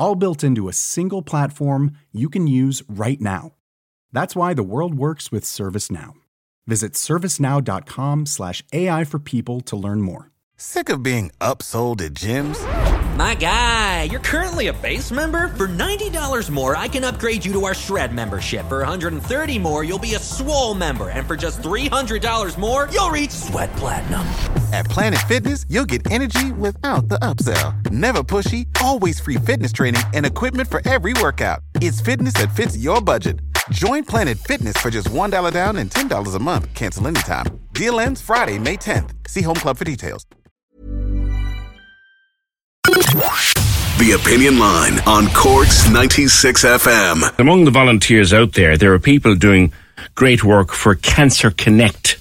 [0.00, 3.52] All built into a single platform you can use right now.
[4.12, 6.14] That's why the world works with ServiceNow.
[6.66, 10.30] Visit servicenow.com/slash AI for people to learn more.
[10.56, 12.58] Sick of being upsold at gyms?
[13.16, 15.48] My guy, you're currently a base member.
[15.48, 18.66] For $90 more, I can upgrade you to our Shred membership.
[18.68, 21.08] For 130 more, you'll be a Swole member.
[21.10, 24.22] And for just $300 more, you'll reach Sweat Platinum.
[24.72, 27.90] At Planet Fitness, you'll get energy without the upsell.
[27.90, 31.60] Never pushy, always free fitness training and equipment for every workout.
[31.76, 33.40] It's fitness that fits your budget.
[33.70, 36.72] Join Planet Fitness for just $1 down and $10 a month.
[36.74, 37.46] Cancel anytime.
[37.72, 39.10] Deal ends Friday, May 10th.
[39.28, 40.26] See Home Club for details.
[44.00, 47.38] The Opinion Line on Corks 96 FM.
[47.38, 49.72] Among the volunteers out there, there are people doing
[50.14, 52.16] great work for Cancer Connect.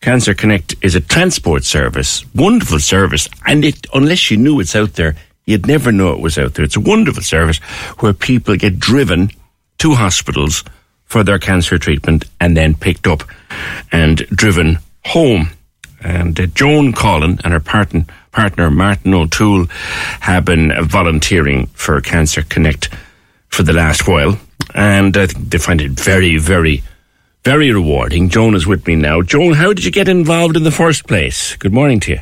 [0.00, 4.94] Cancer Connect is a transport service, wonderful service, and it, unless you knew it's out
[4.94, 6.64] there, you'd never know it was out there.
[6.64, 7.58] It's a wonderful service
[7.98, 9.30] where people get driven
[9.78, 10.64] to hospitals
[11.04, 13.24] for their cancer treatment and then picked up
[13.90, 15.50] and driven home.
[16.00, 19.66] And uh, Joan Collin and her partner, partner Martin O'Toole
[20.20, 22.88] have been volunteering for Cancer Connect
[23.48, 24.38] for the last while.
[24.74, 26.82] And I think they find it very, very,
[27.44, 28.30] very rewarding.
[28.30, 29.22] Joan is with me now.
[29.22, 31.56] Joan, how did you get involved in the first place?
[31.56, 32.20] Good morning to you.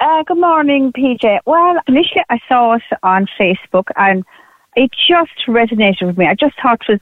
[0.00, 1.40] Uh, good morning, PJ.
[1.44, 4.24] Well, initially I saw it on Facebook and
[4.74, 6.26] it just resonated with me.
[6.26, 7.00] I just thought it was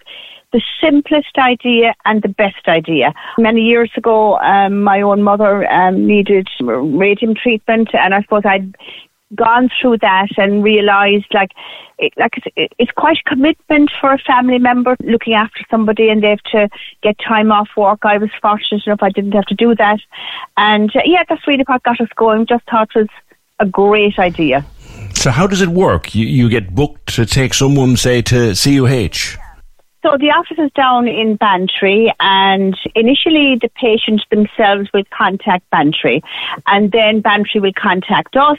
[0.53, 3.15] the simplest idea and the best idea.
[3.39, 8.75] Many years ago, um, my own mother um, needed radium treatment, and I suppose I'd
[9.35, 11.51] gone through that and realised like
[11.99, 16.23] it, like it's, it's quite a commitment for a family member looking after somebody and
[16.23, 16.69] they have to
[17.03, 18.01] get time off work.
[18.05, 20.01] I was fortunate enough I didn't have to do that,
[20.57, 22.47] and uh, yeah, that's really what got us going.
[22.47, 23.09] Just thought it was
[23.61, 24.65] a great idea.
[25.15, 26.15] So, how does it work?
[26.15, 29.37] You, you get booked to take someone, say, to CUH?
[30.09, 36.23] So the office is down in Bantry, and initially the patients themselves will contact Bantry,
[36.67, 38.57] and then Bantry will contact us,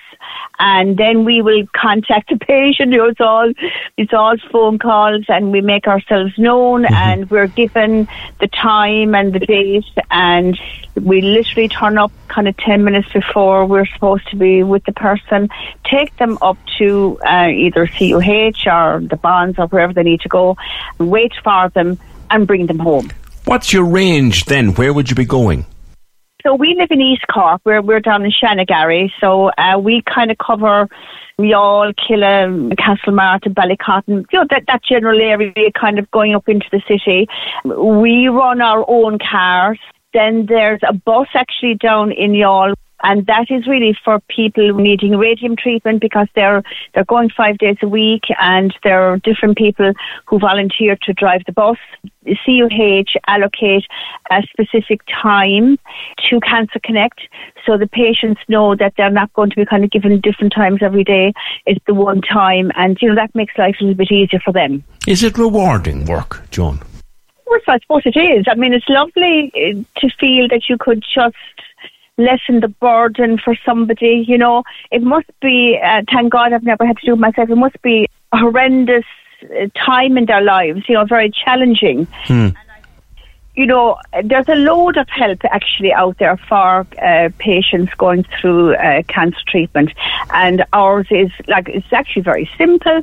[0.59, 2.91] and then we will contact the patient.
[2.91, 3.51] You know, it's all
[3.97, 6.93] it's all phone calls, and we make ourselves known, mm-hmm.
[6.93, 8.07] and we're given
[8.39, 10.55] the time and the date, and
[11.01, 14.91] we literally turn up kind of ten minutes before we're supposed to be with the
[14.91, 15.49] person,
[15.83, 20.29] take them up to uh, either CUH or the Bons or wherever they need to
[20.29, 20.55] go,
[20.99, 21.97] wait for them
[22.29, 23.09] and bring them home.
[23.45, 24.73] What's your range then?
[24.75, 25.65] Where would you be going?
[26.43, 27.61] So we live in East Cork.
[27.65, 29.11] We're, we're down in Shanagarry.
[29.19, 30.87] So uh, we kind of cover
[31.39, 36.65] Youghal, Killeagh, Castlemartyr, Ballycotton, you know, that, that general area kind of going up into
[36.71, 37.27] the city.
[37.65, 39.79] We run our own cars.
[40.13, 42.73] Then there's a bus actually down in Youghal
[43.03, 47.77] and that is really for people needing radium treatment because they're they're going five days
[47.81, 49.93] a week, and there are different people
[50.25, 51.77] who volunteer to drive the bus.
[52.25, 53.85] CUH allocate
[54.29, 55.79] a specific time
[56.29, 57.21] to Cancer Connect,
[57.65, 60.79] so the patients know that they're not going to be kind of given different times
[60.81, 61.33] every day.
[61.65, 64.51] It's the one time, and you know that makes life a little bit easier for
[64.51, 64.83] them.
[65.07, 66.81] Is it rewarding work, Joan?
[67.49, 68.45] Well, I suppose it is.
[68.47, 71.35] I mean, it's lovely uh, to feel that you could just
[72.19, 74.23] lessen the burden for somebody.
[74.27, 75.79] You know, it must be.
[75.83, 77.49] Uh, thank God, I've never had to do it myself.
[77.49, 79.05] It must be a horrendous
[79.43, 80.81] uh, time in their lives.
[80.87, 82.07] You know, very challenging.
[82.25, 82.49] Hmm
[83.59, 88.73] you know, there's a load of help actually out there for uh, patients going through
[88.75, 89.91] uh, cancer treatment,
[90.33, 93.01] and ours is like it's actually very simple.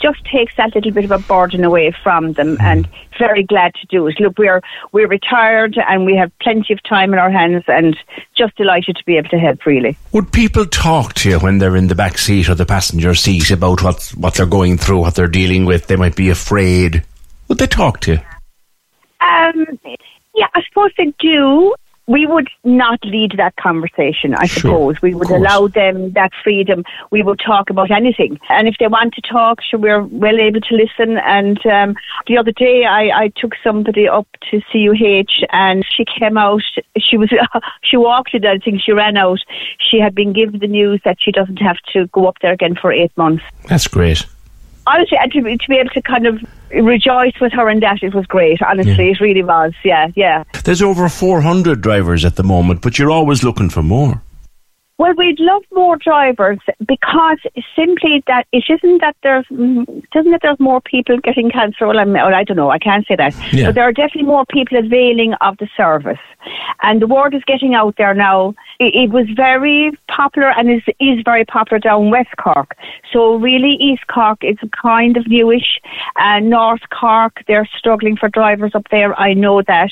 [0.00, 2.66] Just takes that little bit of a burden away from them, mm-hmm.
[2.66, 4.18] and very glad to do it.
[4.18, 4.60] Look, we're
[4.90, 7.96] we're retired and we have plenty of time in our hands, and
[8.36, 9.64] just delighted to be able to help.
[9.66, 13.14] Really, would people talk to you when they're in the back seat or the passenger
[13.14, 15.86] seat about what what they're going through, what they're dealing with?
[15.86, 17.04] They might be afraid.
[17.46, 18.18] Would they talk to you?
[19.22, 19.78] Um,
[20.34, 21.74] yeah, I suppose they do.
[22.08, 25.02] We would not lead that conversation, I sure, suppose.
[25.02, 26.84] We would allow them that freedom.
[27.12, 28.40] We would talk about anything.
[28.48, 31.18] And if they want to talk, sure, we're well able to listen.
[31.18, 31.94] And um,
[32.26, 36.62] the other day, I, I took somebody up to CUH and she came out.
[36.98, 37.30] She was,
[37.84, 39.38] she walked in, I think she ran out.
[39.78, 42.74] She had been given the news that she doesn't have to go up there again
[42.74, 43.44] for eight months.
[43.68, 44.26] That's great.
[44.86, 48.14] Honestly, and to, to be able to kind of rejoice with her in that, it
[48.14, 48.60] was great.
[48.62, 49.72] Honestly, it really was.
[49.84, 50.44] Yeah, yeah.
[50.64, 54.22] There's over 400 drivers at the moment, but you're always looking for more.
[54.98, 57.38] Well, we'd love more drivers because
[57.74, 61.86] simply that it isn't that there's it isn't that there's more people getting cancer.
[61.86, 62.70] Well, I'm, well, I don't know.
[62.70, 63.34] I can't say that.
[63.52, 63.66] Yeah.
[63.66, 66.20] But there are definitely more people availing of the service,
[66.82, 68.54] and the word is getting out there now.
[68.78, 72.76] It, it was very popular and is is very popular down West Cork.
[73.12, 75.80] So really, East Cork is kind of newish.
[76.16, 79.18] Uh, North Cork, they're struggling for drivers up there.
[79.18, 79.90] I know that.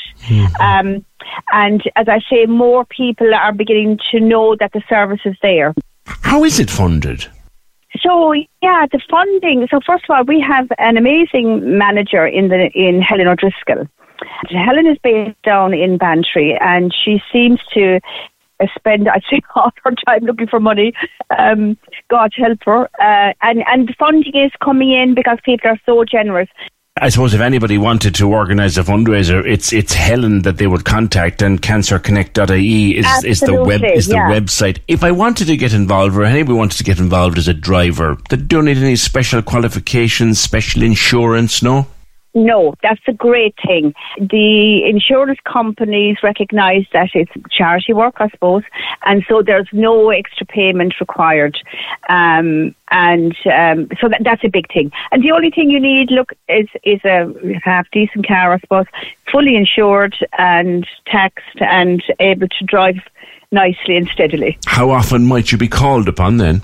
[0.60, 1.04] Um,
[1.52, 5.74] and as I say, more people are beginning to know that the service is there.
[6.06, 7.26] How is it funded?
[8.00, 8.32] So
[8.62, 9.66] yeah, the funding.
[9.70, 13.88] So first of all, we have an amazing manager in the in Helen O'Driscoll.
[14.48, 18.00] Helen is based down in Bantry, and she seems to
[18.60, 20.92] uh, spend, I'd say, all her time looking for money.
[21.36, 21.76] Um,
[22.08, 22.84] God help her.
[23.00, 26.48] Uh, and and the funding is coming in because people are so generous.
[27.02, 30.84] I suppose if anybody wanted to organise a fundraiser, it's it's Helen that they would
[30.84, 34.30] contact, and cancerconnect.ie is, is the web Absolutely, is the yeah.
[34.30, 34.80] website.
[34.86, 38.18] If I wanted to get involved, or anybody wanted to get involved as a driver,
[38.28, 41.86] they don't need any special qualifications, special insurance, no.
[42.34, 43.94] No, that's a great thing.
[44.18, 48.62] The insurance companies recognise that it's charity work, I suppose,
[49.04, 51.58] and so there's no extra payment required.
[52.08, 54.92] Um, and um, so that, that's a big thing.
[55.10, 57.32] And the only thing you need, look, is is a
[57.62, 58.86] half decent car, I suppose,
[59.30, 62.98] fully insured and taxed and able to drive
[63.52, 64.58] nicely and steadily.
[64.66, 66.62] How often might you be called upon then?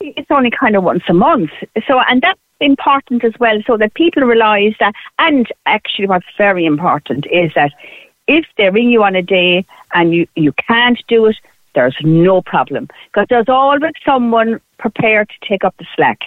[0.00, 1.50] it's only kind of once a month.
[1.86, 4.94] So, and that's important as well, so that people realise that.
[5.18, 7.72] And actually, what's very important is that
[8.26, 11.36] if they ring you on a day and you you can't do it,
[11.74, 16.18] there's no problem because there's always someone prepared to take up the slack.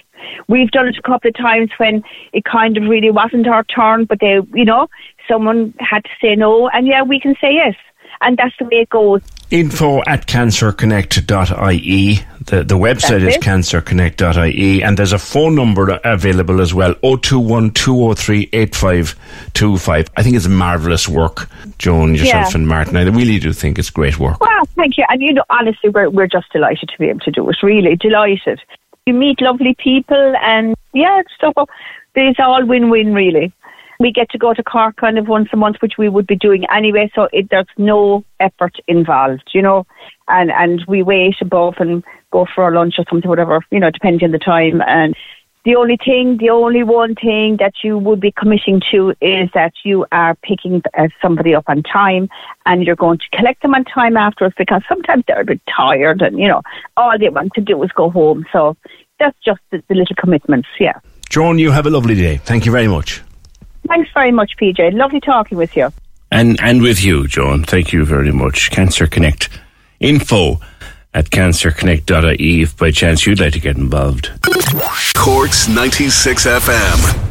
[0.48, 2.02] We've done it a couple of times when
[2.32, 4.88] it kind of really wasn't our turn, but they, you know,
[5.28, 7.74] someone had to say no, and yeah, we can say yes,
[8.22, 9.20] and that's the way it goes.
[9.50, 12.14] Info at cancerconnect.ie.
[12.46, 13.42] The, the website That's is it.
[13.42, 20.10] cancerconnect.ie and there's a phone number available as well 021 203 8525.
[20.16, 21.48] I think it's marvellous work,
[21.78, 22.56] Joan, yourself Yeah.
[22.56, 22.96] and Martin.
[22.96, 24.40] I really do think it's great work.
[24.40, 25.04] Well, thank you.
[25.08, 27.56] And you know, honestly, we're we're just delighted to be able to do it.
[27.62, 28.60] Really delighted.
[29.06, 31.52] You meet lovely people, and yeah, so
[32.14, 33.12] it's all win-win.
[33.14, 33.52] Really,
[34.02, 36.36] we get to go to Cork kind of once a month, which we would be
[36.36, 37.10] doing anyway.
[37.14, 39.86] So it, there's no effort involved, you know,
[40.28, 43.90] and and we wait above and go for a lunch or something, whatever, you know,
[43.90, 45.14] depending on the time and.
[45.64, 49.72] The only thing, the only one thing that you would be committing to is that
[49.84, 52.28] you are picking uh, somebody up on time
[52.66, 56.20] and you're going to collect them on time afterwards because sometimes they're a bit tired
[56.20, 56.62] and, you know,
[56.96, 58.44] all they want to do is go home.
[58.52, 58.76] So
[59.20, 60.98] that's just the, the little commitments, yeah.
[61.28, 62.38] Joan, you have a lovely day.
[62.38, 63.22] Thank you very much.
[63.88, 64.92] Thanks very much, PJ.
[64.94, 65.92] Lovely talking with you.
[66.30, 67.64] And and with you, Joan.
[67.64, 68.70] Thank you very much.
[68.70, 69.48] Cancer Connect.
[70.00, 70.60] Info
[71.14, 74.30] at cancerconnect.ie if by chance you'd like to get involved.
[75.14, 77.28] Corks 96 FM.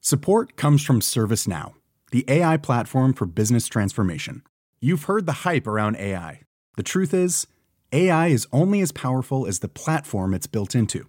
[0.00, 1.74] Support comes from ServiceNow,
[2.10, 4.42] the AI platform for business transformation.
[4.80, 6.40] You've heard the hype around AI.
[6.76, 7.46] The truth is,
[7.92, 11.08] AI is only as powerful as the platform it's built into.